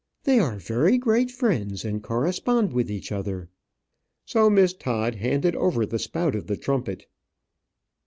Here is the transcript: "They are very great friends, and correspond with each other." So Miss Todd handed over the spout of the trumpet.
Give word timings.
"They 0.23 0.39
are 0.39 0.55
very 0.57 0.97
great 0.97 1.29
friends, 1.29 1.85
and 1.85 2.01
correspond 2.01 2.73
with 2.73 2.89
each 2.89 3.11
other." 3.11 3.49
So 4.25 4.49
Miss 4.49 4.73
Todd 4.73 5.13
handed 5.13 5.55
over 5.55 5.85
the 5.85 5.99
spout 5.99 6.33
of 6.33 6.47
the 6.47 6.57
trumpet. 6.57 7.05